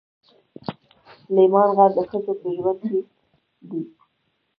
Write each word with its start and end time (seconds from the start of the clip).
سلیمان 1.21 1.69
غر 1.77 1.91
د 1.97 1.99
ښځو 2.09 2.31
په 2.41 2.47
ژوند 2.57 2.81
کې 2.89 2.99
دي. 3.69 3.81